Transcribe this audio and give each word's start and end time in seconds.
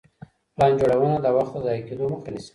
پلان 0.53 0.71
جوړونه 0.79 1.17
د 1.21 1.27
وخت 1.37 1.53
د 1.55 1.59
ضايع 1.65 1.81
کيدو 1.87 2.05
مخه 2.13 2.29
نيسي. 2.33 2.49